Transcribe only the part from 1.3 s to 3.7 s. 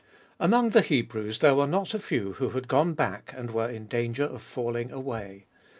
there were not a few who had gone back and were